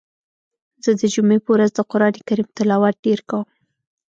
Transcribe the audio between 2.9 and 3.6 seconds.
ډیر کوم.